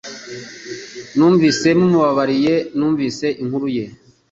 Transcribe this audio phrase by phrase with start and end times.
[1.15, 3.85] Numvise mumubabariye numvise inkuru ye